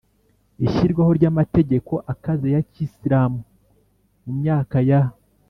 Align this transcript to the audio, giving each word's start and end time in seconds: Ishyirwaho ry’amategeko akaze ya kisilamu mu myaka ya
Ishyirwaho 0.65 1.11
ry’amategeko 1.19 1.93
akaze 2.13 2.47
ya 2.55 2.61
kisilamu 2.71 3.39
mu 4.23 4.31
myaka 4.39 4.77
ya 4.89 5.01